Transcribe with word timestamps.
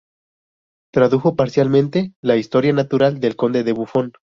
Tradujo 0.91 1.35
parcialmente 1.35 2.13
la 2.23 2.35
"Historia 2.35 2.73
Natural" 2.73 3.19
del 3.19 3.35
conde 3.35 3.63
de 3.63 3.71
Buffon. 3.73 4.13